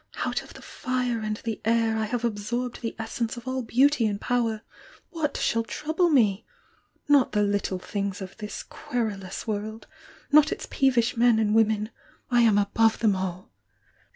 Out 0.25 0.41
of 0.41 0.55
the 0.55 0.63
fire 0.63 1.19
and 1.19 1.37
the 1.43 1.61
air 1.63 1.95
I 1.95 2.05
have 2.05 2.25
absorbed 2.25 2.81
the 2.81 2.95
essence 2.97 3.37
of 3.37 3.47
all 3.47 3.61
beauty 3.61 4.07
and 4.07 4.19
power!— 4.19 4.63
what 5.11 5.37
shall 5.37 5.61
trouble 5.61 6.09
me? 6.09 6.43
Not 7.07 7.33
the 7.33 7.59
things 7.77 8.19
of 8.19 8.35
this 8.37 8.63
little 8.63 8.81
querulous 8.83 9.45
world!— 9.45 9.85
not 10.31 10.51
its 10.51 10.67
peevish 10.67 11.15
men 11.17 11.37
and 11.37 11.53
women!— 11.53 11.91
I 12.31 12.41
am 12.41 12.57
above 12.57 12.97
them 12.97 13.15
all! 13.15 13.51